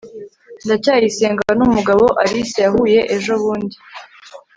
[0.65, 3.75] ndacyayisenga numugabo alice yahuye ejobundi